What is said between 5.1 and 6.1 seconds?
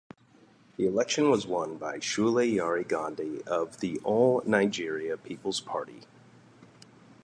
Peoples Party.